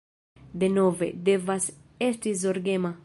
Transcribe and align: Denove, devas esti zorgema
Denove, 0.63 1.09
devas 1.29 1.69
esti 2.09 2.35
zorgema 2.45 2.95